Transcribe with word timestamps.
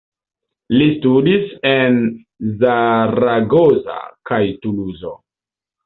Li 0.79 0.87
studis 0.93 1.45
en 1.73 2.01
Zaragoza 2.65 4.03
kaj 4.33 4.45
Tuluzo. 4.67 5.19